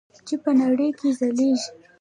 چې 0.27 0.35
په 0.43 0.51
نړۍ 0.61 0.89
کې 0.99 1.09
ځلیږي. 1.19 1.67